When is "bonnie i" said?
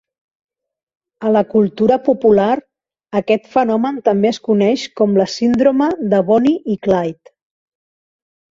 6.33-6.83